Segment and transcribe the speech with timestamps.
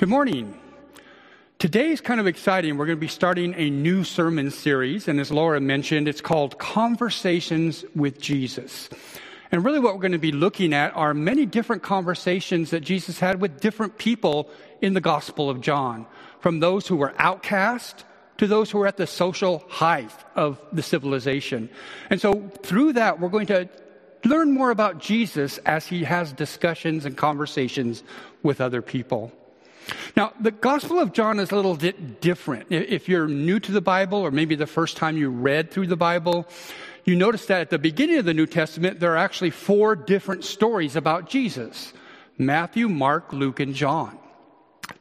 [0.00, 0.58] Good morning.
[1.58, 2.78] Today is kind of exciting.
[2.78, 6.58] We're going to be starting a new sermon series, and as Laura mentioned, it's called
[6.58, 8.88] Conversations with Jesus.
[9.52, 13.18] And really, what we're going to be looking at are many different conversations that Jesus
[13.18, 14.48] had with different people
[14.80, 16.06] in the Gospel of John,
[16.38, 18.06] from those who were outcast
[18.38, 21.68] to those who were at the social height of the civilization.
[22.08, 23.68] And so, through that, we're going to
[24.24, 28.02] learn more about Jesus as he has discussions and conversations
[28.42, 29.30] with other people.
[30.16, 32.66] Now, the Gospel of John is a little bit different.
[32.70, 35.96] If you're new to the Bible, or maybe the first time you read through the
[35.96, 36.46] Bible,
[37.04, 40.44] you notice that at the beginning of the New Testament, there are actually four different
[40.44, 41.92] stories about Jesus
[42.38, 44.18] Matthew, Mark, Luke, and John.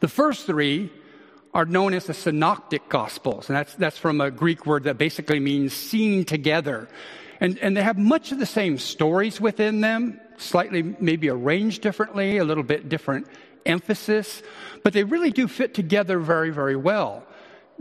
[0.01, 0.91] The first three
[1.53, 5.39] are known as the synoptic gospels, and that's, that's from a Greek word that basically
[5.39, 6.87] means seen together.
[7.39, 12.37] And, and they have much of the same stories within them, slightly maybe arranged differently,
[12.37, 13.27] a little bit different
[13.69, 14.41] emphasis,
[14.83, 17.23] but they really do fit together very, very well.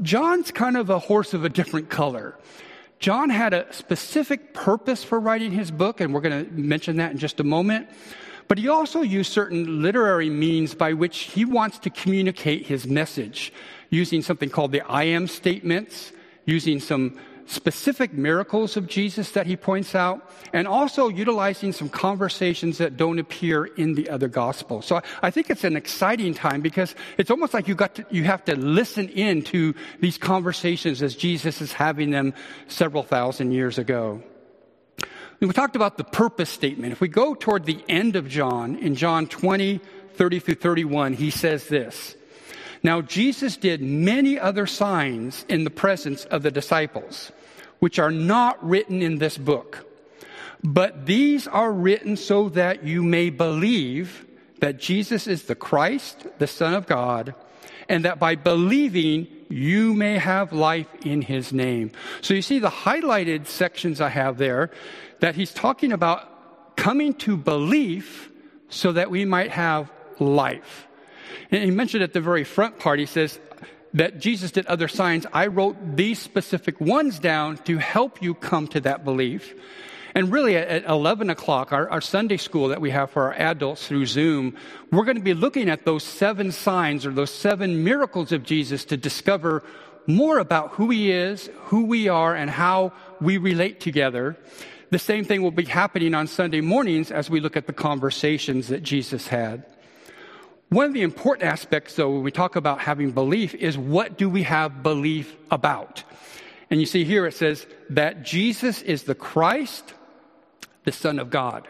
[0.02, 2.36] John's kind of a horse of a different color.
[3.00, 7.12] John had a specific purpose for writing his book, and we're going to mention that
[7.12, 7.88] in just a moment.
[8.48, 13.52] But he also used certain literary means by which he wants to communicate his message,
[13.90, 16.12] using something called the I am statements,
[16.44, 17.18] using some
[17.48, 23.18] specific miracles of Jesus that he points out, and also utilizing some conversations that don't
[23.18, 24.86] appear in the other gospels.
[24.86, 28.24] So I think it's an exciting time because it's almost like you got to, you
[28.24, 32.34] have to listen in to these conversations as Jesus is having them
[32.68, 34.22] several thousand years ago.
[35.40, 36.92] We talked about the purpose statement.
[36.92, 39.80] If we go toward the end of John, in John 20,
[40.14, 42.16] 30 through 31, he says this.
[42.82, 47.32] Now, Jesus did many other signs in the presence of the disciples
[47.78, 49.86] which are not written in this book.
[50.62, 54.26] But these are written so that you may believe
[54.60, 57.34] that Jesus is the Christ, the Son of God,
[57.88, 61.92] and that by believing you may have life in his name.
[62.20, 64.70] So you see the highlighted sections I have there
[65.20, 68.30] that he's talking about coming to belief
[68.68, 70.86] so that we might have life.
[71.50, 73.38] And he mentioned at the very front part, he says,
[73.94, 78.68] that Jesus did other signs, I wrote these specific ones down to help you come
[78.68, 79.54] to that belief.
[80.14, 83.86] And really, at 11 o'clock, our, our, Sunday school that we have for our adults
[83.86, 84.56] through Zoom,
[84.90, 88.84] we're going to be looking at those seven signs or those seven miracles of Jesus
[88.86, 89.62] to discover
[90.06, 94.36] more about who he is, who we are, and how we relate together.
[94.90, 98.68] The same thing will be happening on Sunday mornings as we look at the conversations
[98.68, 99.66] that Jesus had.
[100.70, 104.28] One of the important aspects, though, when we talk about having belief, is what do
[104.28, 106.04] we have belief about?
[106.70, 109.94] And you see here it says that Jesus is the Christ,
[110.84, 111.66] the Son of God.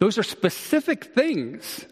[0.00, 1.86] Those are specific things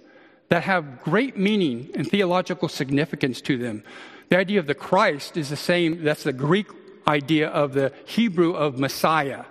[0.48, 3.84] that have great meaning and theological significance to them.
[4.30, 6.66] The idea of the Christ is the same, that's the Greek
[7.06, 9.44] idea of the Hebrew of Messiah.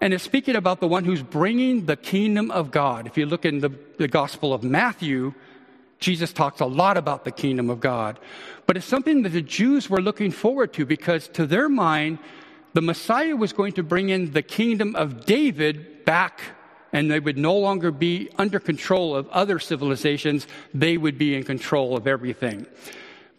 [0.00, 3.08] And it's speaking about the one who's bringing the kingdom of God.
[3.08, 5.34] If you look in the, the Gospel of Matthew,
[5.98, 8.18] Jesus talks a lot about the kingdom of God.
[8.66, 12.18] But it's something that the Jews were looking forward to because to their mind,
[12.72, 16.40] the Messiah was going to bring in the kingdom of David back
[16.92, 20.46] and they would no longer be under control of other civilizations.
[20.72, 22.66] They would be in control of everything.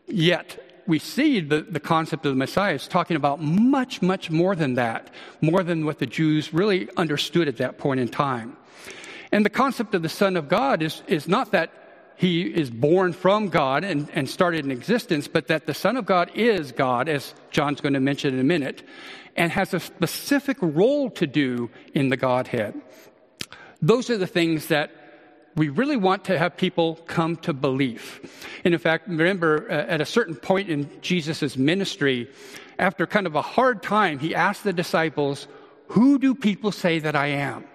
[0.07, 4.55] Yet, we see the, the concept of the Messiah is talking about much, much more
[4.55, 5.09] than that,
[5.41, 8.57] more than what the Jews really understood at that point in time.
[9.31, 11.71] And the concept of the Son of God is, is not that
[12.15, 16.05] he is born from God and, and started in existence, but that the Son of
[16.05, 18.83] God is God, as John's going to mention in a minute,
[19.35, 22.79] and has a specific role to do in the Godhead.
[23.81, 24.91] Those are the things that
[25.55, 28.21] we really want to have people come to belief.
[28.63, 32.29] And in fact, remember, uh, at a certain point in Jesus' ministry,
[32.77, 35.47] after kind of a hard time, he asked the disciples,
[35.89, 37.65] Who do people say that I am?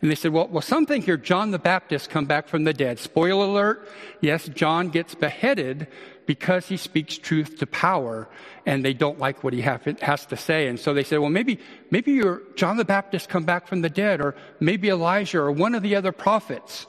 [0.00, 2.98] And they said, well, well, some think John the Baptist come back from the dead.
[2.98, 3.88] Spoiler alert.
[4.20, 5.88] Yes, John gets beheaded
[6.24, 8.28] because he speaks truth to power
[8.64, 10.68] and they don't like what he has to say.
[10.68, 11.58] And so they said, well, maybe,
[11.90, 15.74] maybe you're John the Baptist come back from the dead or maybe Elijah or one
[15.74, 16.86] of the other prophets.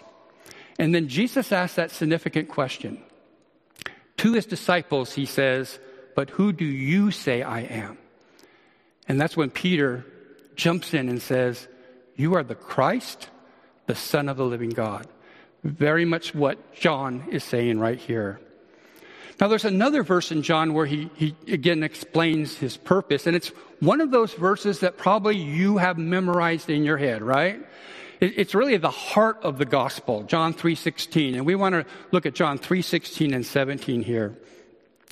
[0.80, 3.04] And then Jesus asked that significant question.
[4.18, 5.80] To his disciples, he says,
[6.16, 7.98] but who do you say I am?
[9.08, 10.06] And that's when Peter
[10.56, 11.68] jumps in and says,
[12.16, 13.30] you are the Christ,
[13.88, 15.08] the Son of the living God.
[15.64, 18.40] Very much what John is saying right here.
[19.40, 23.48] Now, there's another verse in John where he, he again explains his purpose, and it's
[23.80, 27.60] one of those verses that probably you have memorized in your head, right?
[28.20, 31.34] It's really the heart of the gospel, John 3:16.
[31.34, 34.38] And we want to look at John 3:16 and 17 here.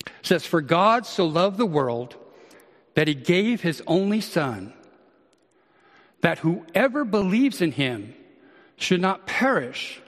[0.05, 2.15] It says, For God so loved the world
[2.93, 4.73] that he gave his only son,
[6.21, 8.13] that whoever believes in him
[8.75, 10.01] should not perish,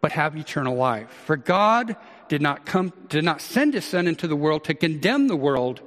[0.00, 1.10] but have eternal life.
[1.26, 1.96] For God
[2.28, 5.80] did not come, did not send his son into the world to condemn the world,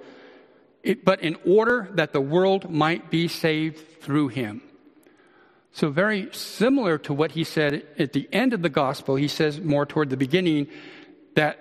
[1.03, 4.61] but in order that the world might be saved through him.
[5.71, 9.61] So, very similar to what he said at the end of the gospel, he says
[9.61, 10.67] more toward the beginning
[11.35, 11.59] that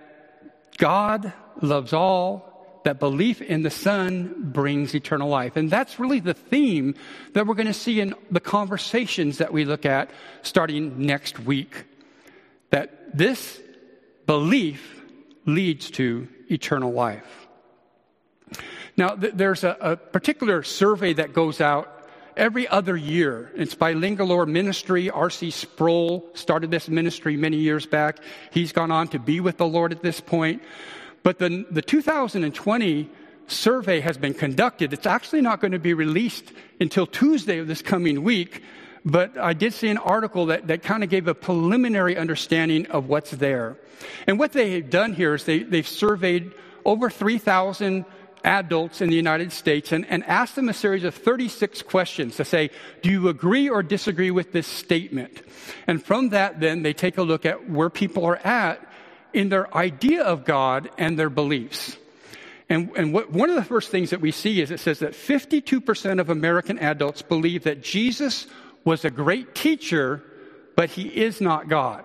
[0.79, 2.56] God loves all,
[2.87, 5.56] that belief in the Son brings eternal life.
[5.56, 6.94] And that's really the theme
[7.33, 10.09] that we're going to see in the conversations that we look at
[10.43, 11.85] starting next week.
[12.71, 13.61] That this
[14.27, 15.03] belief
[15.47, 17.49] leads to eternal life.
[18.97, 23.50] Now, th- there's a, a particular survey that goes out every other year.
[23.56, 25.11] It's by Ligonier Ministry.
[25.11, 25.50] R.C.
[25.50, 28.21] Sproul started this ministry many years back.
[28.53, 30.62] He's gone on to be with the Lord at this point.
[31.26, 33.11] But the, the 2020
[33.49, 34.93] survey has been conducted.
[34.93, 38.62] It's actually not going to be released until Tuesday of this coming week.
[39.05, 43.08] But I did see an article that, that kind of gave a preliminary understanding of
[43.08, 43.76] what's there.
[44.28, 46.52] And what they have done here is they, they've surveyed
[46.84, 48.05] over 3,000
[48.44, 52.44] adults in the United States and, and ask them a series of 36 questions to
[52.44, 52.70] say,
[53.02, 55.43] do you agree or disagree with this statement?
[55.88, 58.81] And from that, then, they take a look at where people are at
[59.37, 61.99] in their idea of God and their beliefs.
[62.71, 65.12] And, and what, one of the first things that we see is it says that
[65.12, 68.47] 52% of American adults believe that Jesus
[68.83, 70.23] was a great teacher,
[70.75, 72.05] but he is not God.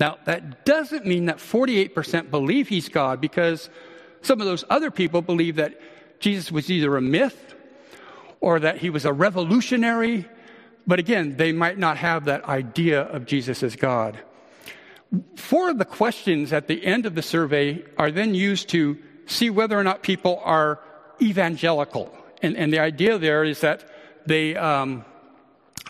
[0.00, 3.70] Now, that doesn't mean that 48% believe he's God because
[4.20, 5.80] some of those other people believe that
[6.18, 7.54] Jesus was either a myth
[8.40, 10.26] or that he was a revolutionary,
[10.84, 14.18] but again, they might not have that idea of Jesus as God.
[15.36, 19.50] Four of the questions at the end of the survey are then used to see
[19.50, 20.80] whether or not people are
[21.20, 22.14] evangelical.
[22.42, 23.88] And, and the idea there is that
[24.26, 25.04] they, um,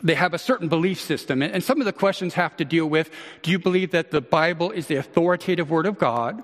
[0.02, 1.42] they have a certain belief system.
[1.42, 3.10] And, and some of the questions have to deal with
[3.42, 6.42] do you believe that the Bible is the authoritative word of God?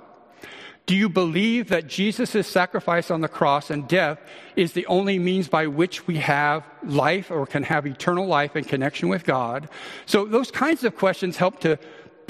[0.87, 4.19] Do you believe that Jesus' sacrifice on the cross and death
[4.57, 8.65] is the only means by which we have life or can have eternal life in
[8.65, 9.69] connection with God?
[10.07, 11.79] So those kinds of questions help to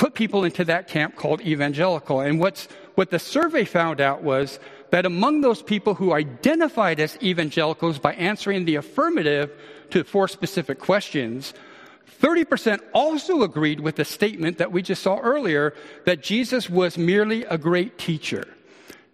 [0.00, 2.20] put people into that camp called evangelical.
[2.20, 4.58] And what's, what the survey found out was
[4.92, 9.52] that among those people who identified as evangelicals by answering the affirmative
[9.90, 11.52] to four specific questions,
[12.22, 15.74] 30% also agreed with the statement that we just saw earlier
[16.06, 18.48] that Jesus was merely a great teacher.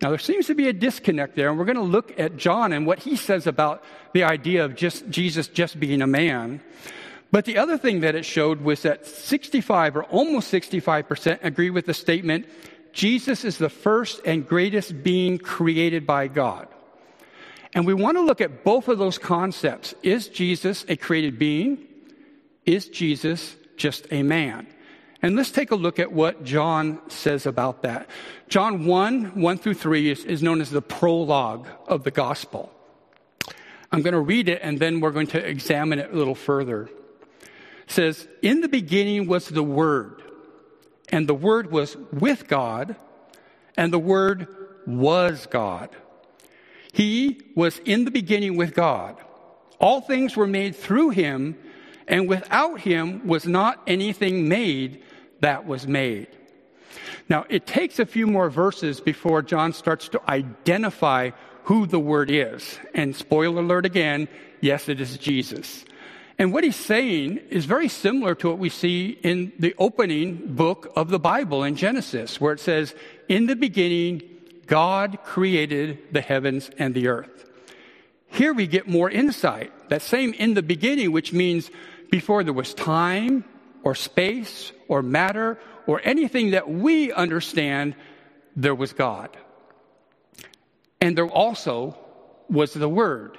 [0.01, 2.73] Now, there seems to be a disconnect there, and we're going to look at John
[2.73, 6.61] and what he says about the idea of just Jesus just being a man.
[7.31, 11.87] But the other thing that it showed was that 65 or almost 65% agree with
[11.87, 12.47] the statement
[12.93, 16.67] Jesus is the first and greatest being created by God.
[17.75, 19.95] And we want to look at both of those concepts.
[20.03, 21.87] Is Jesus a created being?
[22.65, 24.67] Is Jesus just a man?
[25.21, 28.09] And let's take a look at what John says about that.
[28.49, 32.73] John 1, 1 through 3 is, is known as the prologue of the gospel.
[33.93, 36.89] I'm going to read it and then we're going to examine it a little further.
[37.87, 40.23] Says, In the beginning was the Word,
[41.09, 42.97] and the Word was with God,
[43.77, 44.49] and the Word
[44.87, 45.91] was God.
[46.93, 49.17] He was in the beginning with God.
[49.79, 51.59] All things were made through him,
[52.09, 55.03] and without him was not anything made
[55.41, 56.29] that was made.
[57.29, 61.31] Now, it takes a few more verses before John starts to identify
[61.65, 62.79] who the Word is.
[62.95, 64.29] And spoiler alert again,
[64.61, 65.85] yes, it is Jesus.
[66.39, 70.93] And what he's saying is very similar to what we see in the opening book
[70.95, 72.95] of the Bible in Genesis, where it says,
[73.29, 74.23] In the beginning,
[74.67, 77.47] God created the heavens and the earth.
[78.29, 79.73] Here we get more insight.
[79.89, 81.71] That same in the beginning, which means
[82.11, 83.45] before there was time
[83.83, 87.95] or space or matter or anything that we understand,
[88.57, 89.35] there was God.
[91.01, 91.97] And there also
[92.51, 93.39] was the Word.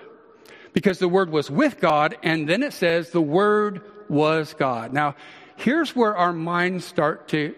[0.78, 4.94] Because the Word was with God, and then it says the Word was God.
[4.94, 5.16] Now,
[5.56, 7.56] here's where our minds start to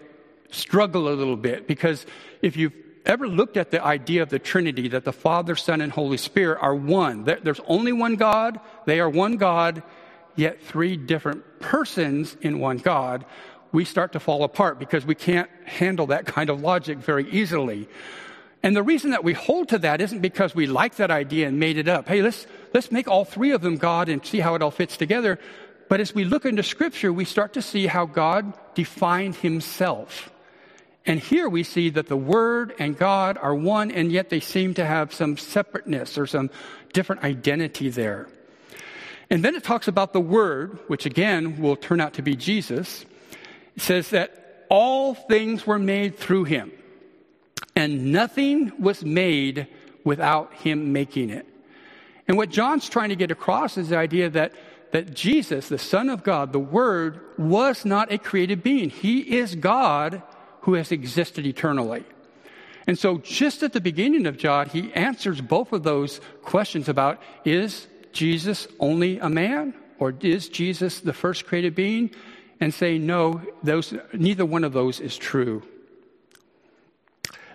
[0.50, 2.06] struggle a little bit, because
[2.40, 2.72] if you've
[3.04, 6.60] ever looked at the idea of the Trinity, that the Father, Son, and Holy Spirit
[6.62, 9.82] are one, there's only one God, they are one God,
[10.34, 13.26] yet three different persons in one God,
[13.70, 17.86] we start to fall apart because we can't handle that kind of logic very easily.
[18.62, 21.58] And the reason that we hold to that isn't because we like that idea and
[21.58, 22.08] made it up.
[22.08, 24.96] Hey, let's, let's make all three of them God and see how it all fits
[24.96, 25.38] together.
[25.88, 30.30] But as we look into Scripture, we start to see how God defined himself.
[31.06, 34.74] And here we see that the Word and God are one, and yet they seem
[34.74, 36.50] to have some separateness or some
[36.92, 38.28] different identity there.
[39.30, 43.06] And then it talks about the Word, which again will turn out to be Jesus.
[43.76, 46.70] It says that all things were made through him,
[47.80, 49.66] and nothing was made
[50.04, 51.46] without him making it.
[52.28, 54.52] And what John's trying to get across is the idea that,
[54.92, 58.90] that Jesus, the Son of God, the Word, was not a created being.
[58.90, 60.22] He is God
[60.60, 62.04] who has existed eternally.
[62.86, 67.22] And so, just at the beginning of John, he answers both of those questions about
[67.46, 72.10] is Jesus only a man, or is Jesus the first created being?
[72.60, 75.62] And say, no, those, neither one of those is true.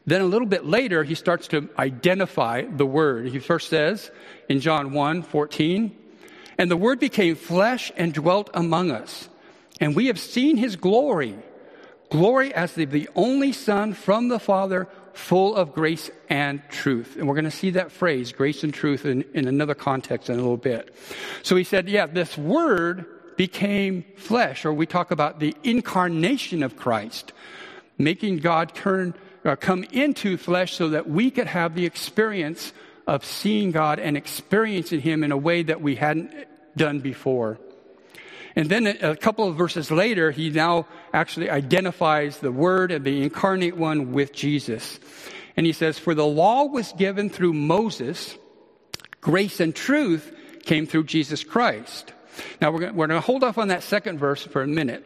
[0.06, 3.28] Then a little bit later, he starts to identify the Word.
[3.28, 4.12] He first says
[4.48, 5.96] in John 1 14,
[6.58, 9.30] and the Word became flesh and dwelt among us.
[9.82, 11.36] And we have seen his glory,
[12.10, 17.16] glory as the, the only Son from the Father, full of grace and truth.
[17.18, 20.36] And we're going to see that phrase, grace and truth, in, in another context in
[20.36, 20.94] a little bit.
[21.42, 23.06] So he said, yeah, this Word
[23.38, 27.34] became flesh, or we talk about the incarnation of Christ,
[27.98, 29.14] making God turn
[29.46, 32.74] uh, come into flesh so that we could have the experience
[33.08, 36.34] of seeing God and experiencing Him in a way that we hadn't
[36.76, 37.60] done before.
[38.56, 43.22] And then a couple of verses later, he now actually identifies the Word and the
[43.22, 44.98] incarnate one with Jesus.
[45.58, 48.36] And he says, For the law was given through Moses,
[49.20, 50.34] grace and truth
[50.64, 52.14] came through Jesus Christ.
[52.62, 55.06] Now, we're going to hold off on that second verse for a minute.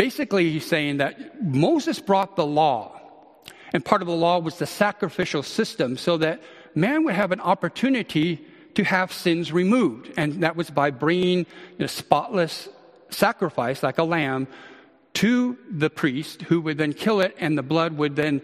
[0.00, 2.98] Basically, he's saying that Moses brought the law,
[3.74, 6.40] and part of the law was the sacrificial system so that
[6.74, 8.42] man would have an opportunity
[8.76, 10.10] to have sins removed.
[10.16, 11.44] And that was by bringing
[11.78, 12.66] a spotless
[13.10, 14.48] sacrifice, like a lamb,
[15.14, 18.40] to the priest who would then kill it, and the blood would then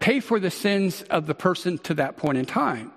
[0.00, 2.92] pay for the sins of the person to that point in time.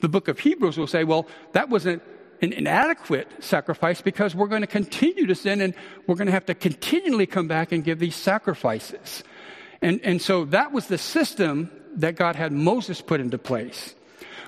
[0.00, 2.02] The book of Hebrews will say, well, that wasn't
[2.42, 5.74] an inadequate sacrifice because we're going to continue to sin and
[6.06, 9.22] we're going to have to continually come back and give these sacrifices.
[9.82, 13.94] And, and so that was the system that God had Moses put into place.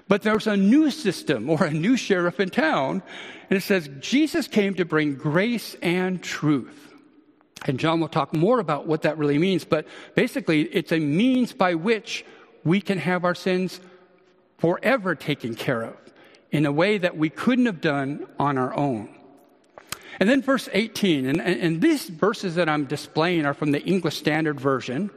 [0.08, 3.02] But there's a new system or a new sheriff in town,
[3.48, 6.78] and it says Jesus came to bring grace and truth.
[7.64, 11.52] And John will talk more about what that really means, but basically, it's a means
[11.52, 12.24] by which
[12.64, 13.80] we can have our sins
[14.58, 15.96] forever taken care of
[16.52, 19.08] in a way that we couldn't have done on our own.
[20.20, 24.18] And then verse 18, and, and these verses that I'm displaying are from the English
[24.18, 25.10] Standard Version.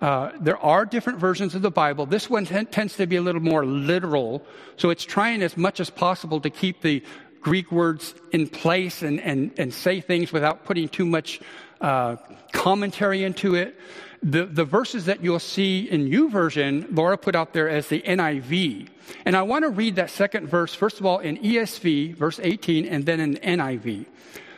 [0.00, 2.06] Uh, there are different versions of the Bible.
[2.06, 4.46] This one t- tends to be a little more literal,
[4.76, 7.02] so it's trying as much as possible to keep the
[7.40, 11.40] Greek words in place and, and, and say things without putting too much
[11.80, 12.16] uh,
[12.52, 13.76] commentary into it.
[14.22, 18.88] The, the verses that you'll see in YouVersion, Laura put out there as the NIV.
[19.24, 22.84] And I want to read that second verse, first of all, in ESV, verse 18,
[22.86, 24.06] and then in NIV.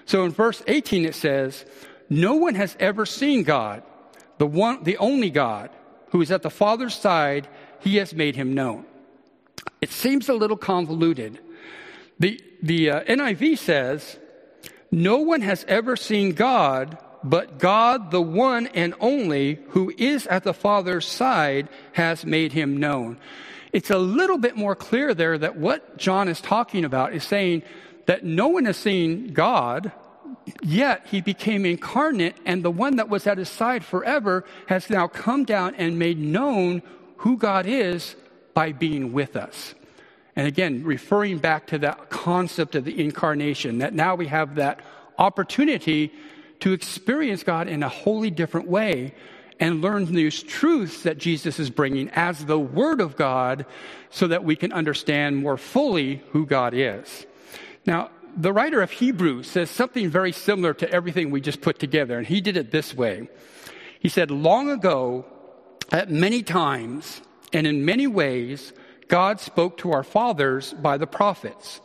[0.07, 1.65] So in verse 18, it says,
[2.09, 3.83] No one has ever seen God,
[4.39, 5.71] the, one, the only God,
[6.11, 7.47] who is at the Father's side,
[7.81, 8.87] he has made him known.
[9.81, 11.39] It seems a little convoluted.
[12.19, 14.19] The, the uh, NIV says,
[14.91, 20.45] No one has ever seen God, but God, the one and only, who is at
[20.45, 23.19] the Father's side, has made him known.
[23.73, 27.63] It's a little bit more clear there that what John is talking about is saying
[28.07, 29.93] that no one has seen God,
[30.63, 35.07] yet he became incarnate, and the one that was at his side forever has now
[35.07, 36.83] come down and made known
[37.19, 38.17] who God is
[38.55, 39.75] by being with us.
[40.35, 44.81] And again, referring back to that concept of the incarnation, that now we have that
[45.19, 46.13] opportunity
[46.61, 49.15] to experience God in a wholly different way
[49.59, 53.67] and learn these truths that Jesus is bringing as the Word of God
[54.09, 57.27] so that we can understand more fully who God is.
[57.85, 62.17] Now, the writer of Hebrews says something very similar to everything we just put together,
[62.17, 63.29] and he did it this way.
[63.99, 65.27] He said, Long ago,
[65.93, 67.21] at many times
[67.53, 68.73] and in many ways,
[69.09, 71.81] God spoke to our fathers by the prophets.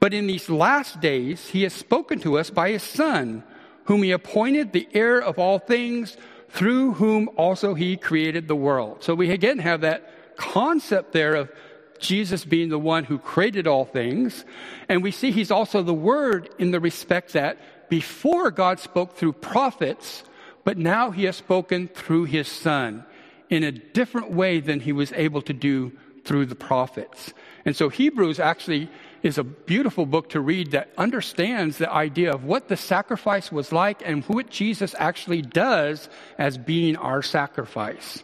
[0.00, 3.44] But in these last days, he has spoken to us by his Son
[3.90, 6.16] whom he appointed the heir of all things,
[6.50, 9.02] through whom also he created the world.
[9.02, 11.50] So we again have that concept there of
[11.98, 14.44] Jesus being the one who created all things.
[14.88, 17.58] And we see he's also the Word in the respect that
[17.90, 20.22] before God spoke through prophets,
[20.62, 23.04] but now he has spoken through his Son
[23.48, 25.90] in a different way than he was able to do
[26.22, 27.34] through the prophets.
[27.64, 28.88] And so Hebrews actually
[29.22, 33.72] is a beautiful book to read that understands the idea of what the sacrifice was
[33.72, 36.08] like and what Jesus actually does
[36.38, 38.22] as being our sacrifice.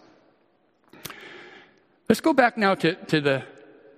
[2.08, 3.42] Let's go back now to, to the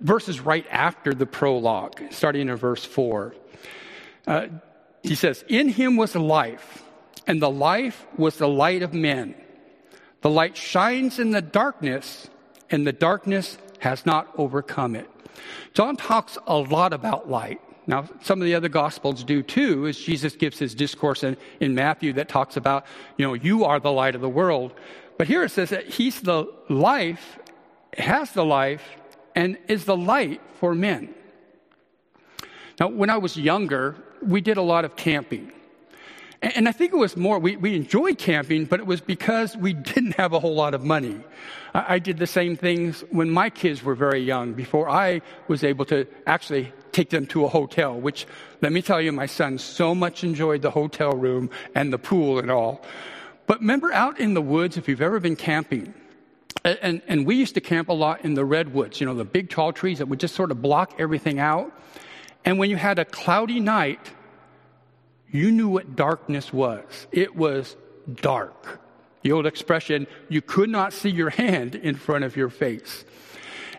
[0.01, 3.35] verses right after the prologue, starting in verse 4.
[4.25, 4.47] Uh,
[5.03, 6.83] he says, In him was life,
[7.27, 9.35] and the life was the light of men.
[10.21, 12.29] The light shines in the darkness,
[12.69, 15.09] and the darkness has not overcome it.
[15.73, 17.61] John talks a lot about light.
[17.87, 21.73] Now, some of the other gospels do too, as Jesus gives his discourse in, in
[21.73, 22.85] Matthew that talks about,
[23.17, 24.73] you know, you are the light of the world.
[25.17, 27.39] But here it says that he's the life,
[27.97, 28.83] has the life,
[29.35, 31.13] and is the light for men.
[32.79, 35.51] Now, when I was younger, we did a lot of camping.
[36.41, 39.73] And I think it was more, we, we enjoyed camping, but it was because we
[39.93, 41.21] didn't have a whole lot of money.
[41.73, 45.63] I, I did the same things when my kids were very young, before I was
[45.63, 48.25] able to actually take them to a hotel, which,
[48.61, 52.39] let me tell you, my son so much enjoyed the hotel room and the pool
[52.39, 52.81] and all.
[53.45, 55.93] But remember out in the woods, if you've ever been camping,
[56.63, 59.49] and, and we used to camp a lot in the redwoods, you know, the big
[59.49, 61.71] tall trees that would just sort of block everything out.
[62.45, 63.99] And when you had a cloudy night,
[65.31, 67.07] you knew what darkness was.
[67.11, 67.75] It was
[68.13, 68.81] dark.
[69.21, 73.03] The old expression, you could not see your hand in front of your face.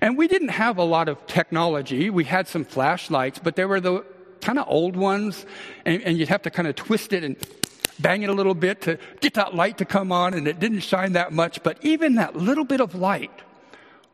[0.01, 2.11] And we didn't have a lot of technology.
[2.11, 4.05] We had some flashlights, but they were the
[4.41, 5.45] kind of old ones,
[5.85, 7.37] and, and you'd have to kind of twist it and
[7.99, 10.81] bang it a little bit to get that light to come on, and it didn't
[10.81, 11.63] shine that much.
[11.63, 13.33] But even that little bit of light,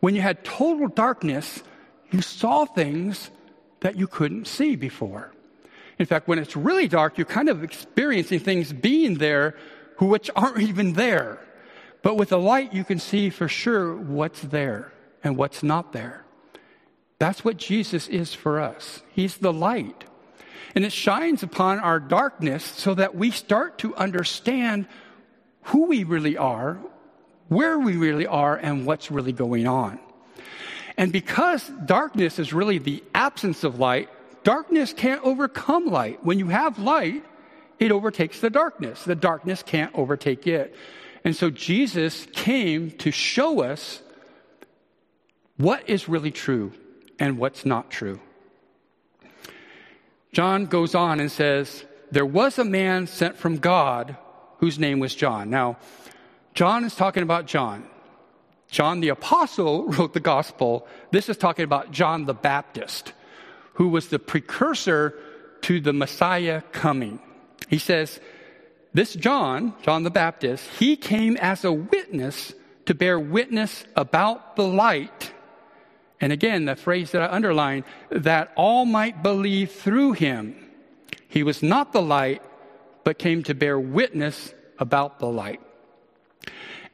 [0.01, 1.63] when you had total darkness,
[2.11, 3.31] you saw things
[3.81, 5.33] that you couldn't see before.
[5.99, 9.57] In fact, when it's really dark, you're kind of experiencing things being there
[9.99, 11.39] which aren't even there.
[12.03, 14.93] But with the light, you can see for sure what's there
[15.25, 16.25] and what's not there.
[17.19, 19.03] That's what Jesus is for us.
[19.13, 20.05] He's the light.
[20.75, 24.87] And it shines upon our darkness so that we start to understand
[25.63, 26.79] who we really are,
[27.49, 29.99] where we really are, and what's really going on.
[30.99, 34.11] And because darkness is really the absence of light,
[34.47, 36.25] Darkness can't overcome light.
[36.25, 37.25] When you have light,
[37.81, 39.03] it overtakes the darkness.
[39.03, 40.73] The darkness can't overtake it.
[41.25, 44.01] And so Jesus came to show us
[45.57, 46.73] what is really true
[47.19, 48.21] and what's not true.
[50.33, 54.17] John goes on and says, There was a man sent from God
[54.59, 55.51] whose name was John.
[55.51, 55.77] Now,
[56.55, 57.85] John is talking about John.
[58.71, 60.87] John the Apostle wrote the gospel.
[61.11, 63.13] This is talking about John the Baptist
[63.77, 65.19] who was the precursor
[65.63, 67.21] to the Messiah coming.
[67.69, 68.21] He says,
[68.95, 72.55] This John, John the Baptist, he came as a witness
[72.87, 75.33] to bear witness about the light.
[76.21, 80.57] And again, the phrase that I underline, that all might believe through him.
[81.29, 82.43] He was not the light,
[83.05, 85.61] but came to bear witness about the light.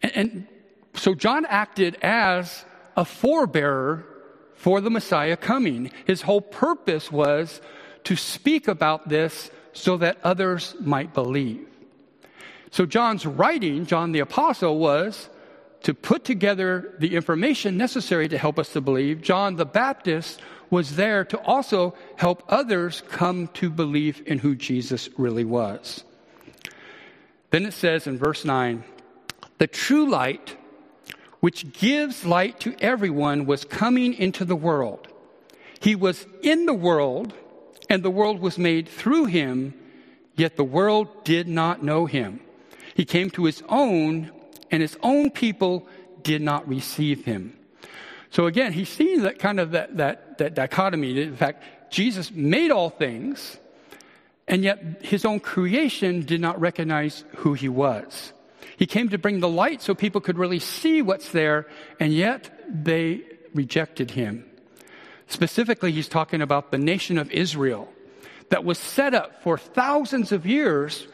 [0.03, 0.47] And, and
[0.95, 2.65] so John acted as
[2.97, 4.05] a forebearer
[4.63, 5.91] for the Messiah coming.
[6.07, 7.61] His whole purpose was
[8.05, 11.67] to speak about this so that others might believe.
[12.71, 15.29] So, John's writing, John the Apostle, was
[15.83, 19.21] to put together the information necessary to help us to believe.
[19.21, 25.09] John the Baptist was there to also help others come to believe in who Jesus
[25.19, 26.05] really was.
[27.51, 28.85] Then it says in verse 9,
[29.59, 30.57] the true light
[31.43, 35.09] which gives light to everyone, was coming into the world.
[35.81, 37.35] He was in the world,
[37.91, 39.75] and the world was made through him,
[40.37, 42.39] yet the world did not know him.
[42.95, 44.31] He came to his own,
[44.71, 45.89] and his own people
[46.23, 47.59] did not receive him.
[48.31, 51.21] So again, he's seeing that kind of that, that, that dichotomy.
[51.21, 53.59] In fact, Jesus made all things,
[54.47, 58.33] and yet his own creation did not recognize who he was.
[58.83, 61.69] He came to bring the light so people could really see what's there,
[62.01, 63.23] and yet they
[63.55, 64.45] rejected him.
[65.29, 67.89] Specifically, he's talking about the nation of Israel
[68.49, 71.07] that was set up for thousands of years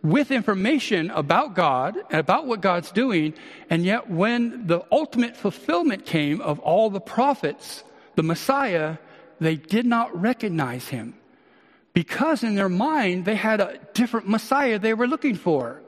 [0.00, 3.34] with information about God and about what God's doing,
[3.68, 7.82] and yet when the ultimate fulfillment came of all the prophets,
[8.14, 8.98] the Messiah,
[9.40, 11.14] they did not recognize him
[11.94, 15.82] because in their mind they had a different Messiah they were looking for.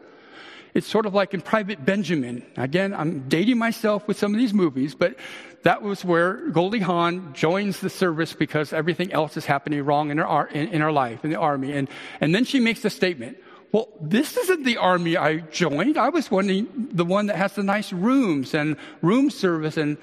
[0.75, 2.45] It's sort of like in Private Benjamin.
[2.57, 5.17] Again, I'm dating myself with some of these movies, but
[5.63, 10.19] that was where Goldie Hawn joins the service because everything else is happening wrong in
[10.19, 11.73] her, in, in her life, in the army.
[11.73, 11.89] And,
[12.21, 13.39] and then she makes the statement,
[13.73, 15.97] well, this isn't the army I joined.
[15.97, 19.97] I was wanting the one that has the nice rooms and room service and,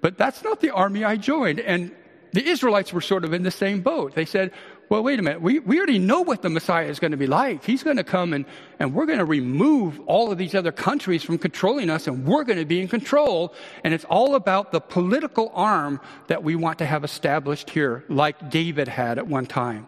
[0.00, 1.60] but that's not the army I joined.
[1.60, 1.92] And
[2.32, 4.14] the Israelites were sort of in the same boat.
[4.14, 4.52] They said,
[4.88, 5.40] well, wait a minute.
[5.40, 7.64] We, we already know what the Messiah is going to be like.
[7.64, 8.44] He's going to come and,
[8.78, 12.44] and we're going to remove all of these other countries from controlling us and we're
[12.44, 13.54] going to be in control.
[13.82, 18.50] And it's all about the political arm that we want to have established here, like
[18.50, 19.86] David had at one time.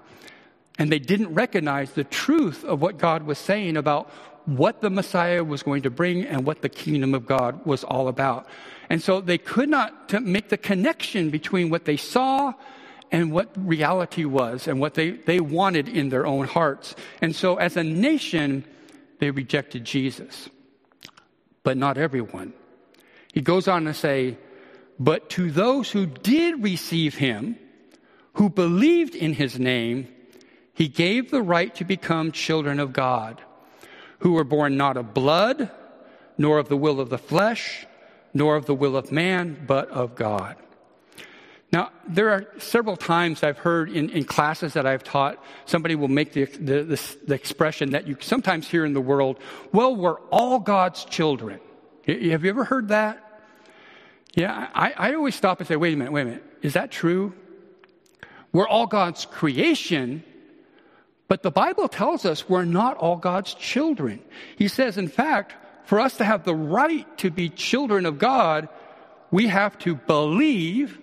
[0.78, 4.10] And they didn't recognize the truth of what God was saying about
[4.46, 8.08] what the Messiah was going to bring and what the kingdom of God was all
[8.08, 8.46] about.
[8.88, 12.54] And so they could not make the connection between what they saw
[13.12, 16.94] and what reality was and what they, they wanted in their own hearts.
[17.20, 18.64] And so as a nation,
[19.18, 20.48] they rejected Jesus.
[21.62, 22.52] But not everyone.
[23.32, 24.38] He goes on to say,
[24.98, 27.58] But to those who did receive him,
[28.34, 30.08] who believed in his name,
[30.72, 33.40] he gave the right to become children of God,
[34.18, 35.70] who were born not of blood,
[36.36, 37.86] nor of the will of the flesh,
[38.34, 40.56] nor of the will of man, but of God.
[41.72, 46.08] Now, there are several times I've heard in, in classes that I've taught, somebody will
[46.08, 49.40] make the, the, the, the, expression that you sometimes hear in the world,
[49.72, 51.60] well, we're all God's children.
[52.06, 53.22] Have you ever heard that?
[54.34, 56.44] Yeah, I, I always stop and say, wait a minute, wait a minute.
[56.62, 57.34] Is that true?
[58.52, 60.22] We're all God's creation,
[61.26, 64.22] but the Bible tells us we're not all God's children.
[64.56, 68.68] He says, in fact, for us to have the right to be children of God,
[69.30, 70.98] we have to believe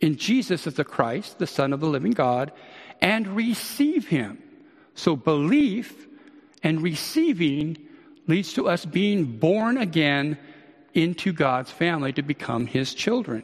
[0.00, 2.52] in Jesus as the Christ, the Son of the living God,
[3.00, 4.42] and receive Him.
[4.94, 6.06] So belief
[6.62, 7.78] and receiving
[8.26, 10.38] leads to us being born again
[10.94, 13.42] into God's family to become His children.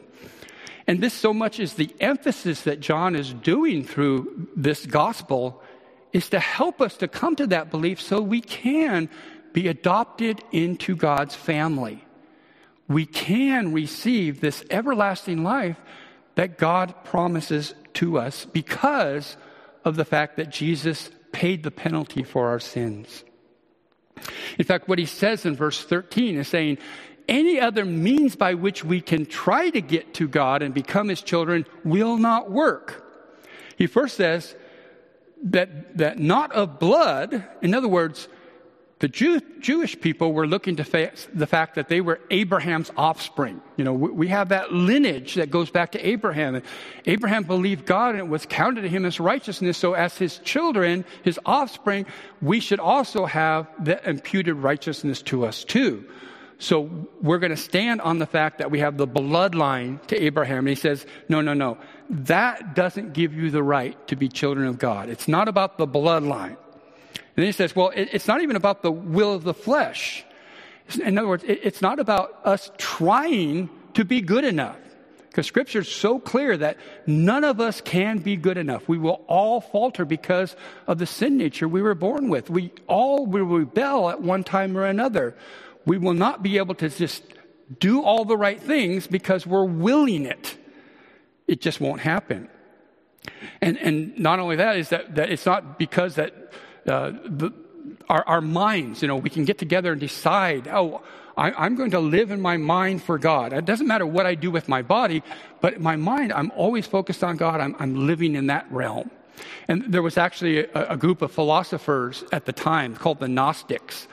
[0.87, 5.61] And this so much is the emphasis that John is doing through this gospel
[6.13, 9.09] is to help us to come to that belief so we can
[9.51, 12.03] be adopted into God's family.
[12.87, 15.77] We can receive this everlasting life
[16.35, 19.37] that God promises to us because
[19.83, 23.23] of the fact that Jesus paid the penalty for our sins.
[24.57, 26.77] In fact, what he says in verse 13 is saying,
[27.27, 31.21] any other means by which we can try to get to God and become his
[31.21, 33.03] children will not work.
[33.77, 34.55] He first says
[35.43, 38.27] that, that not of blood, in other words,
[38.99, 43.61] the Jew, Jewish people were looking to the fact that they were Abraham's offspring.
[43.75, 46.61] You know, we, we have that lineage that goes back to Abraham.
[47.05, 49.77] Abraham believed God and it was counted to him as righteousness.
[49.77, 52.05] So as his children, his offspring,
[52.41, 56.05] we should also have the imputed righteousness to us too.
[56.57, 56.89] So
[57.21, 60.59] we're going to stand on the fact that we have the bloodline to Abraham.
[60.59, 61.77] And he says, no, no, no.
[62.09, 65.09] That doesn't give you the right to be children of God.
[65.09, 66.55] It's not about the bloodline.
[67.15, 70.23] And then he says, well, it, it's not even about the will of the flesh.
[71.03, 74.77] In other words, it, it's not about us trying to be good enough.
[75.29, 78.87] Because scripture is so clear that none of us can be good enough.
[78.87, 80.55] We will all falter because
[80.87, 82.49] of the sin nature we were born with.
[82.49, 85.35] We all will rebel at one time or another.
[85.85, 87.21] We will not be able to just
[87.79, 90.57] do all the right things because we're willing it.
[91.47, 92.47] It just won't happen.
[93.61, 96.53] And, and not only that is that, that it's not because that
[96.87, 97.51] uh, the,
[98.09, 101.01] our, our, minds, you know, we can get together and decide, oh,
[101.37, 103.53] I, am going to live in my mind for God.
[103.53, 105.23] It doesn't matter what I do with my body,
[105.61, 107.59] but my mind, I'm always focused on God.
[107.61, 109.11] I'm, I'm living in that realm.
[109.67, 114.07] And there was actually a, a group of philosophers at the time called the Gnostics.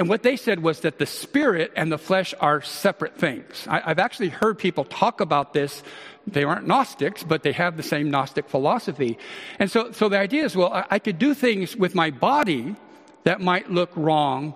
[0.00, 3.66] And what they said was that the spirit and the flesh are separate things.
[3.68, 5.82] I, have actually heard people talk about this
[6.26, 9.18] they aren't Gnostics, but they have the same Gnostic philosophy.
[9.58, 12.76] And so, so the idea is, well, I, I could do things with my body
[13.24, 14.54] that might look wrong,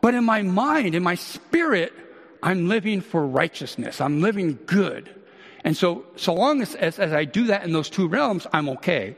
[0.00, 1.92] but in my mind, in my spirit,
[2.40, 4.00] I'm living for righteousness.
[4.00, 5.10] I'm living good.
[5.64, 8.68] And so, so long as, as, as I do that in those two realms, I'm
[8.68, 9.16] okay.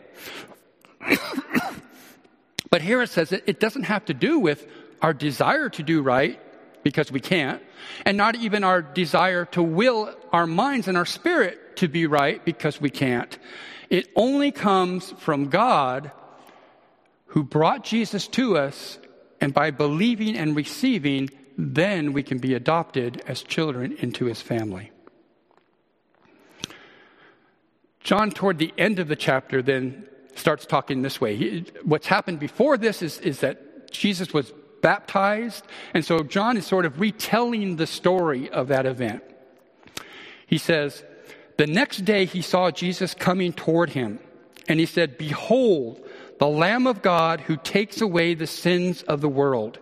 [2.71, 4.67] but here it says it, it doesn't have to do with
[5.03, 6.41] our desire to do right
[6.83, 7.63] because we can't,
[8.05, 12.45] and not even our desire to will our minds and our spirit to be right
[12.45, 13.39] because we can't.
[13.91, 16.13] It only comes from God
[17.27, 18.99] who brought Jesus to us,
[19.41, 21.29] and by believing and receiving,
[21.59, 24.91] then we can be adopted as children into his family.
[28.01, 30.07] John, toward the end of the chapter, then
[30.37, 31.37] starts talking this way.
[31.37, 34.53] He, what's happened before this is, is that Jesus was
[34.87, 39.23] baptized, and so John is sort of retelling the story of that event.
[40.47, 41.03] He says,
[41.57, 44.21] the next day he saw Jesus coming toward him,
[44.69, 46.07] and he said, Behold,
[46.39, 49.79] the Lamb of God who takes away the sins of the world.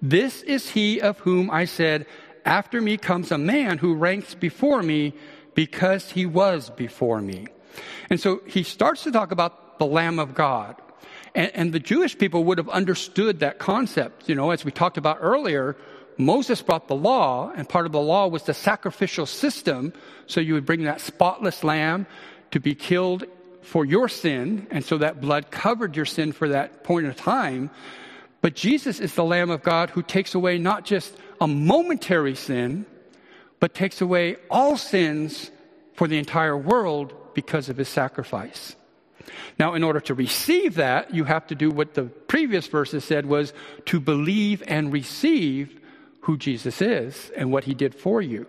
[0.00, 2.06] This is he of whom I said,
[2.44, 5.14] After me comes a man who ranks before me
[5.54, 7.46] because he was before me.
[8.10, 10.76] And so he starts to talk about the Lamb of God.
[11.34, 14.28] And, and the Jewish people would have understood that concept.
[14.28, 15.76] You know, as we talked about earlier,
[16.16, 19.92] Moses brought the law, and part of the law was the sacrificial system.
[20.26, 22.06] So you would bring that spotless lamb
[22.50, 23.24] to be killed
[23.62, 27.70] for your sin, and so that blood covered your sin for that point of time.
[28.40, 32.86] But Jesus is the Lamb of God who takes away not just a momentary sin,
[33.60, 35.50] but takes away all sins
[35.94, 38.74] for the entire world because of his sacrifice.
[39.58, 43.26] Now, in order to receive that, you have to do what the previous verses said
[43.26, 43.52] was
[43.86, 45.80] to believe and receive
[46.22, 48.46] who Jesus is and what he did for you.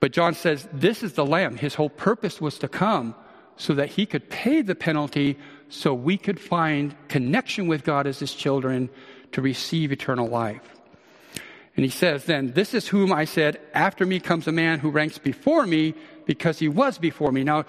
[0.00, 1.56] But John says this is the Lamb.
[1.56, 3.14] His whole purpose was to come
[3.56, 8.18] so that he could pay the penalty so we could find connection with God as
[8.18, 8.90] his children
[9.32, 10.74] to receive eternal life.
[11.76, 14.90] And he says, Then, this is whom I said, After me comes a man who
[14.90, 15.94] ranks before me
[16.26, 17.42] because he was before me.
[17.42, 17.64] Now,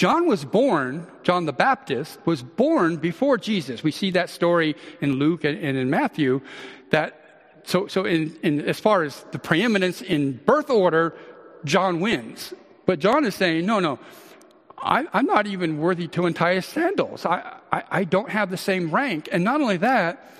[0.00, 3.82] John was born, John the Baptist was born before Jesus.
[3.82, 6.40] We see that story in Luke and, in Matthew.
[6.88, 11.14] That so so in, in as far as the preeminence in birth order,
[11.66, 12.54] John wins.
[12.86, 13.98] But John is saying, no, no,
[14.78, 17.26] I, am not even worthy to untie his sandals.
[17.26, 19.28] I, I, I don't have the same rank.
[19.30, 20.32] And not only that,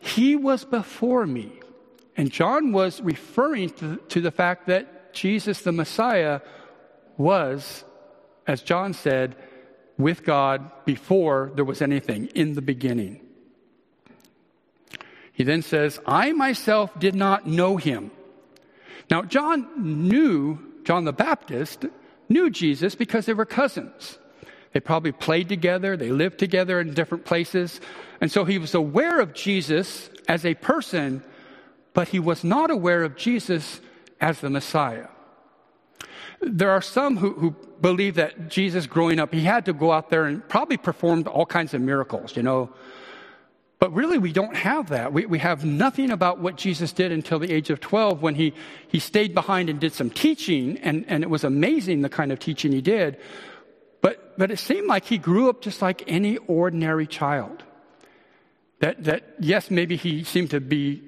[0.00, 1.52] he was before me.
[2.16, 6.40] And John was referring to, to the fact that Jesus the Messiah
[7.16, 7.84] was,
[8.48, 9.36] as John said,
[9.98, 13.20] with God before there was anything, in the beginning.
[15.32, 18.10] He then says, I myself did not know him.
[19.10, 19.68] Now, John
[20.08, 21.84] knew, John the Baptist
[22.28, 24.18] knew Jesus because they were cousins.
[24.72, 27.80] They probably played together, they lived together in different places.
[28.20, 31.22] And so he was aware of Jesus as a person,
[31.92, 33.80] but he was not aware of Jesus
[34.20, 35.08] as the Messiah.
[36.40, 40.10] There are some who, who believe that Jesus growing up, he had to go out
[40.10, 42.70] there and probably performed all kinds of miracles, you know,
[43.78, 45.12] but really, we don't have that.
[45.12, 48.52] We, we have nothing about what Jesus did until the age of 12 when he,
[48.88, 52.40] he stayed behind and did some teaching, and, and it was amazing the kind of
[52.40, 53.18] teaching he did.
[54.00, 57.62] But, but it seemed like he grew up just like any ordinary child.
[58.80, 61.02] That, that, yes, maybe he seemed to be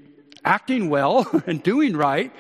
[0.44, 2.32] acting well and doing right,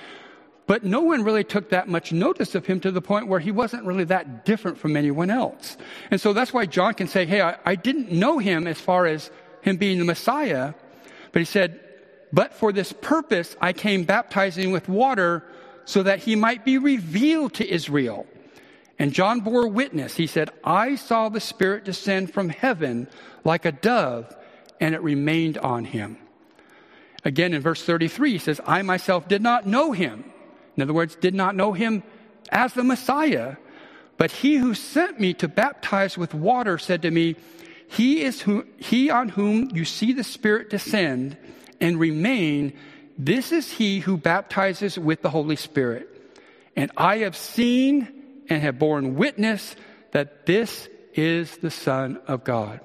[0.70, 3.50] but no one really took that much notice of him to the point where he
[3.50, 5.76] wasn't really that different from anyone else.
[6.12, 9.06] And so that's why John can say, hey, I, I didn't know him as far
[9.06, 10.74] as him being the Messiah,
[11.32, 11.80] but he said,
[12.32, 15.42] But for this purpose I came baptizing with water
[15.86, 18.28] so that he might be revealed to Israel.
[18.96, 20.14] And John bore witness.
[20.14, 23.08] He said, I saw the Spirit descend from heaven
[23.42, 24.32] like a dove,
[24.78, 26.16] and it remained on him.
[27.24, 30.30] Again, in verse 33, he says, I myself did not know him.
[30.80, 32.02] In other words, did not know him
[32.50, 33.56] as the Messiah.
[34.16, 37.36] But he who sent me to baptize with water said to me,
[37.86, 41.36] he is who, he on whom you see the Spirit descend
[41.82, 42.72] and remain.
[43.18, 46.08] This is he who baptizes with the Holy Spirit.
[46.76, 48.08] And I have seen
[48.48, 49.76] and have borne witness
[50.12, 52.80] that this is the Son of God.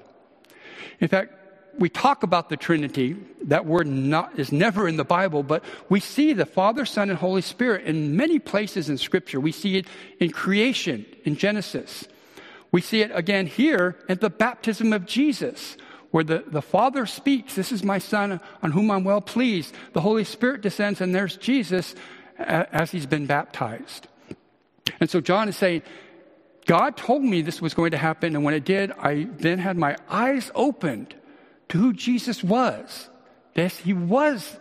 [1.00, 1.32] In fact,
[1.78, 3.16] we talk about the Trinity.
[3.44, 7.18] That word not, is never in the Bible, but we see the Father, Son, and
[7.18, 9.40] Holy Spirit in many places in Scripture.
[9.40, 9.86] We see it
[10.20, 12.06] in creation, in Genesis.
[12.72, 15.76] We see it again here at the baptism of Jesus,
[16.10, 19.74] where the, the Father speaks, This is my Son on whom I'm well pleased.
[19.92, 21.94] The Holy Spirit descends, and there's Jesus
[22.38, 24.08] as he's been baptized.
[25.00, 25.82] And so John is saying,
[26.66, 29.76] God told me this was going to happen, and when it did, I then had
[29.76, 31.14] my eyes opened
[31.68, 33.08] to who Jesus was.
[33.54, 34.56] That he was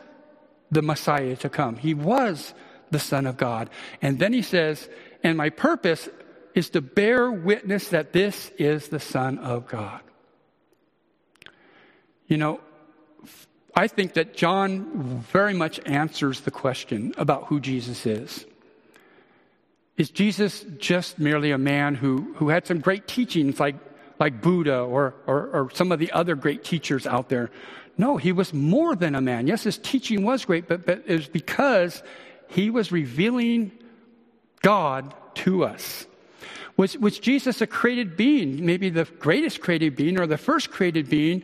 [0.72, 2.54] the Messiah to come, he was
[2.91, 3.70] the Son of God.
[4.02, 4.89] And then he says,
[5.24, 6.08] And my purpose
[6.54, 10.02] is to bear witness that this is the Son of God.
[12.28, 12.60] You know,
[13.76, 18.46] I think that John very much answers the question about who Jesus is.
[19.98, 23.76] Is Jesus just merely a man who, who had some great teachings like,
[24.19, 27.51] like Buddha or, or, or some of the other great teachers out there?
[27.97, 29.47] No, he was more than a man.
[29.47, 32.04] Yes, his teaching was great, but, but it was because
[32.49, 33.71] he was revealing
[34.62, 36.06] God to us.
[36.78, 41.10] Was, was Jesus a created being, maybe the greatest created being or the first created
[41.10, 41.43] being?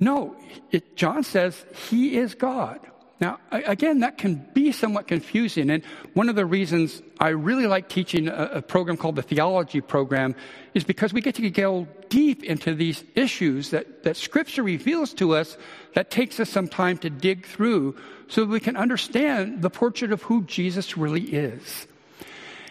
[0.00, 0.36] No,
[0.72, 2.80] it, John says he is God.
[3.20, 5.70] Now, again, that can be somewhat confusing.
[5.70, 9.80] And one of the reasons I really like teaching a, a, program called the theology
[9.80, 10.34] program
[10.74, 15.34] is because we get to go deep into these issues that, that Scripture reveals to
[15.34, 15.58] us
[15.94, 17.96] that takes us some time to dig through
[18.28, 21.88] so we can understand the portrait of who Jesus really is.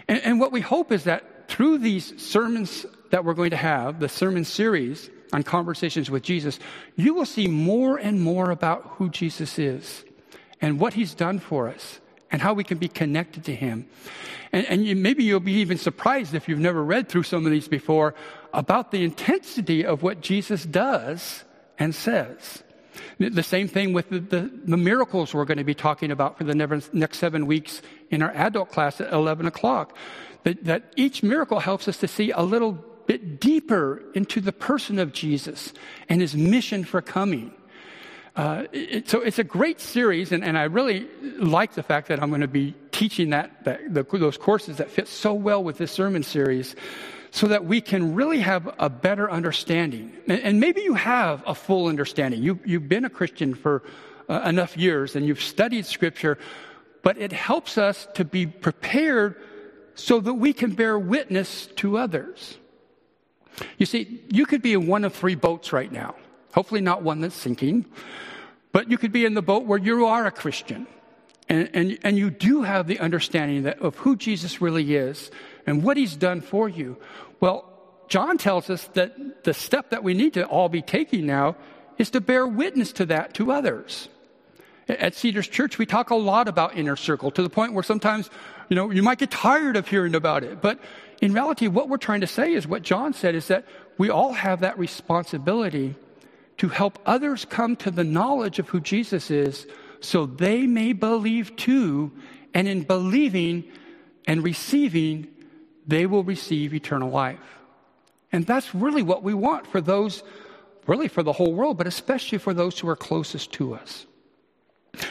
[0.08, 3.99] And, and what we hope is that through these sermons that we're going to have,
[3.99, 6.58] the sermon series on conversations with Jesus,
[6.95, 10.06] you will see more and more about who Jesus is
[10.62, 11.99] and what he's done for us
[12.32, 13.89] and how we can be connected to him.
[14.53, 17.51] And, and you, maybe you'll be even surprised if you've never read through some of
[17.51, 18.15] these before
[18.53, 21.43] about the intensity of what Jesus does
[21.79, 22.63] and says.
[23.17, 26.43] The same thing with the, the, the, miracles we're going to be talking about for
[26.43, 26.55] the
[26.93, 29.97] next seven weeks in our adult class at 11 o'clock.
[30.43, 32.73] That, that each miracle helps us to see a little
[33.07, 35.73] bit deeper into the person of Jesus
[36.07, 37.53] and his mission for coming.
[38.35, 42.21] Uh, it, so it's a great series, and, and, I really like the fact that
[42.21, 45.77] I'm going to be teaching that, that the, those courses that fit so well with
[45.77, 46.75] this sermon series
[47.32, 50.13] so that we can really have a better understanding.
[50.27, 52.41] And, and maybe you have a full understanding.
[52.41, 53.84] You, you've been a Christian for
[54.29, 56.38] uh, enough years and you've studied Scripture,
[57.01, 59.36] but it helps us to be prepared
[59.95, 62.58] so that we can bear witness to others.
[63.77, 66.15] You see, you could be in one of three boats right now.
[66.53, 67.86] Hopefully, not one that's sinking,
[68.71, 70.88] but you could be in the boat where you are a Christian
[71.49, 75.29] and, and, and you do have the understanding that, of who Jesus really is
[75.65, 76.97] and what he's done for you.
[77.39, 77.69] Well,
[78.08, 81.56] John tells us that the step that we need to all be taking now
[81.97, 84.08] is to bear witness to that to others.
[84.88, 88.29] At Cedars Church, we talk a lot about inner circle to the point where sometimes,
[88.69, 90.62] you know, you might get tired of hearing about it.
[90.62, 90.79] But
[91.21, 93.65] in reality, what we're trying to say is what John said is that
[93.97, 95.95] we all have that responsibility
[96.58, 99.65] to help others come to the knowledge of who Jesus is
[100.03, 102.11] so they may believe too,
[102.53, 103.63] and in believing
[104.27, 105.27] and receiving,
[105.87, 107.39] they will receive eternal life.
[108.31, 110.23] And that's really what we want for those,
[110.87, 114.05] really for the whole world, but especially for those who are closest to us.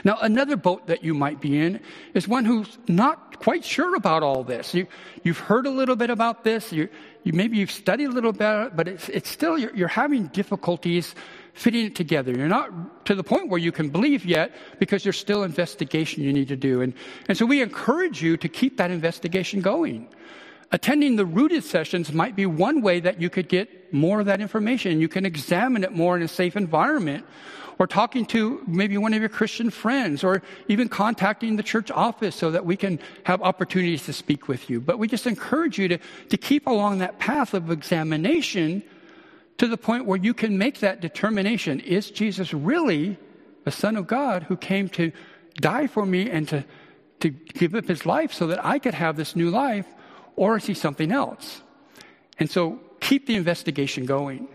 [0.04, 1.80] Now, another boat that you might be in
[2.14, 4.74] is one who's not quite sure about all this.
[4.74, 4.86] You,
[5.24, 6.88] have heard a little bit about this, you,
[7.24, 11.14] you, maybe you've studied a little bit, but it's, it's still, you're, you're having difficulties
[11.54, 12.32] fitting it together.
[12.32, 16.32] You're not to the point where you can believe yet because there's still investigation you
[16.32, 16.80] need to do.
[16.80, 16.94] And,
[17.28, 20.08] and so we encourage you to keep that investigation going.
[20.70, 24.40] Attending the rooted sessions might be one way that you could get more of that
[24.40, 25.00] information.
[25.00, 27.26] You can examine it more in a safe environment
[27.78, 32.36] or talking to maybe one of your Christian friends, or even contacting the church office
[32.36, 34.80] so that we can have opportunities to speak with you.
[34.80, 38.82] But we just encourage you to, to keep along that path of examination
[39.58, 41.80] to the point where you can make that determination.
[41.80, 43.18] Is Jesus really
[43.64, 45.12] the Son of God who came to
[45.56, 46.64] die for me and to,
[47.20, 49.86] to give up his life so that I could have this new life?
[50.36, 51.62] Or is he something else?
[52.38, 54.48] And so keep the investigation going.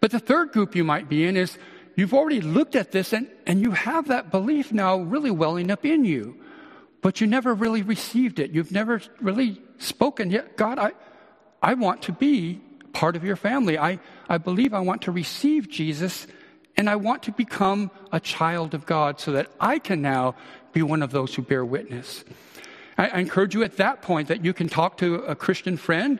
[0.00, 1.58] But the third group you might be in is
[1.96, 5.84] you've already looked at this and, and you have that belief now really welling up
[5.84, 6.36] in you,
[7.02, 8.52] but you never really received it.
[8.52, 10.56] You've never really spoken yet.
[10.56, 10.92] God, I,
[11.60, 12.60] I want to be
[12.92, 13.78] part of your family.
[13.78, 16.26] I, I believe I want to receive Jesus
[16.76, 20.34] and I want to become a child of God so that I can now
[20.72, 22.24] be one of those who bear witness.
[22.96, 26.18] I, I encourage you at that point that you can talk to a Christian friend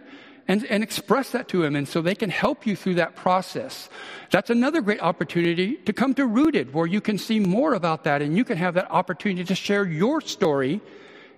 [0.48, 3.88] and, and express that to him, and so they can help you through that process.
[4.30, 8.20] That's another great opportunity to come to Rooted, where you can see more about that,
[8.20, 10.80] and you can have that opportunity to share your story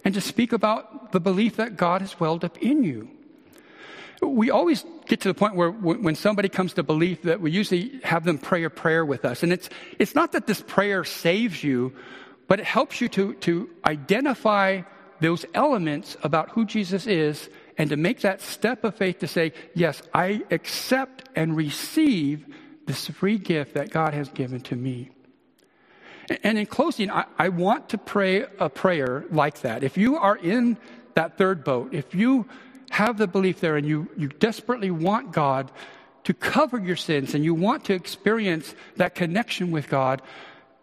[0.04, 3.10] and to speak about the belief that God has welled up in you
[4.26, 8.00] we always get to the point where when somebody comes to belief that we usually
[8.04, 9.42] have them pray a prayer with us.
[9.42, 11.92] And it's, it's not that this prayer saves you,
[12.48, 14.82] but it helps you to, to identify
[15.20, 19.52] those elements about who Jesus is and to make that step of faith to say,
[19.74, 22.46] yes, I accept and receive
[22.86, 25.10] this free gift that God has given to me.
[26.42, 29.82] And in closing, I, I want to pray a prayer like that.
[29.82, 30.78] If you are in
[31.14, 32.46] that third boat, if you
[32.90, 35.70] have the belief there and you, you desperately want God
[36.24, 40.22] to cover your sins and you want to experience that connection with God,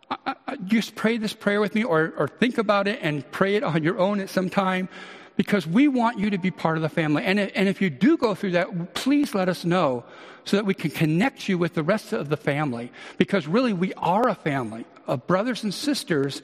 [0.09, 3.55] I, I, just pray this prayer with me or, or think about it and pray
[3.55, 4.89] it on your own at some time
[5.37, 7.23] because we want you to be part of the family.
[7.23, 10.03] And, and if you do go through that, please let us know
[10.43, 12.91] so that we can connect you with the rest of the family.
[13.17, 16.41] Because really, we are a family of brothers and sisters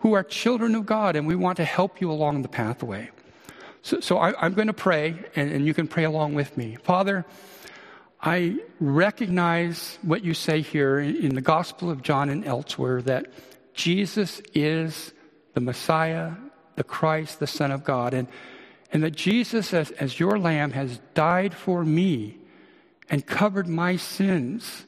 [0.00, 3.10] who are children of God, and we want to help you along the pathway.
[3.82, 6.76] So, so I, am going to pray, and, and you can pray along with me.
[6.82, 7.24] Father,
[8.20, 13.26] I recognize what you say here in the Gospel of John and elsewhere that
[13.74, 15.12] Jesus is
[15.54, 16.32] the Messiah,
[16.74, 18.26] the Christ, the Son of God, and,
[18.92, 22.38] and that Jesus, as, as your Lamb, has died for me
[23.08, 24.84] and covered my sins.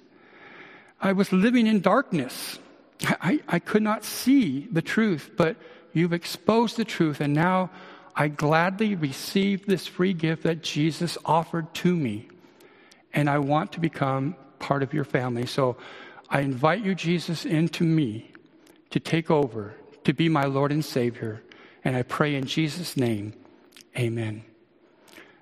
[1.01, 2.59] I was living in darkness.
[3.03, 5.57] I, I could not see the truth, but
[5.93, 7.71] you've exposed the truth, and now
[8.21, 12.29] I gladly receive this free gift that Jesus offered to me,
[13.15, 15.47] and I want to become part of your family.
[15.47, 15.79] So
[16.29, 18.31] I invite you, Jesus, into me
[18.91, 19.73] to take over,
[20.05, 21.43] to be my Lord and Savior.
[21.83, 23.33] And I pray in Jesus' name,
[23.97, 24.45] amen.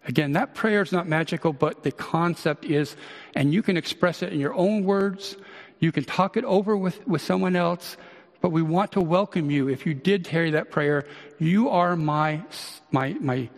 [0.07, 2.95] Again, that prayer is not magical, but the concept is,
[3.35, 5.37] and you can express it in your own words.
[5.81, 7.97] You can talk it over with, with someone else,
[8.41, 9.69] but we want to welcome you.
[9.69, 11.07] If you did carry that prayer,
[11.39, 12.43] you are my,
[12.91, 13.49] my, my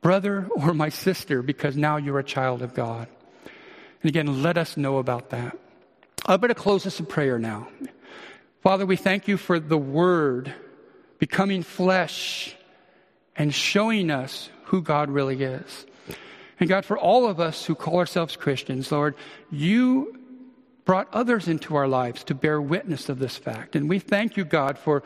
[0.00, 3.08] brother or my sister because now you're a child of God.
[4.02, 5.58] And again, let us know about that.
[6.26, 7.68] I'm going to close this in prayer now.
[8.62, 10.54] Father, we thank you for the word
[11.18, 12.54] becoming flesh
[13.36, 15.86] and showing us who God really is.
[16.58, 19.14] And God, for all of us who call ourselves Christians, Lord,
[19.50, 20.18] you
[20.86, 23.76] brought others into our lives to bear witness of this fact.
[23.76, 25.02] And we thank you, God, for,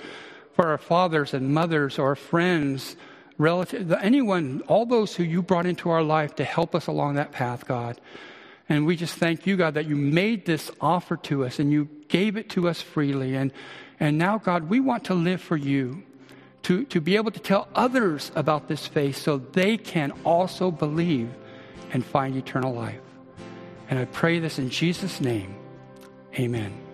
[0.55, 2.95] for our fathers and mothers, our friends,
[3.39, 7.33] relatives, anyone, all those who you brought into our life to help us along that
[7.33, 7.99] path, God.
[8.69, 11.89] And we just thank you, God, that you made this offer to us and you
[12.09, 13.35] gave it to us freely.
[13.35, 13.51] And,
[13.99, 16.05] and now, God, we want to live for you
[16.65, 21.31] to, to be able to tell others about this faith so they can also believe
[21.93, 23.01] and find eternal life.
[23.89, 25.57] And I pray this in Jesus' name.
[26.39, 26.90] Amen.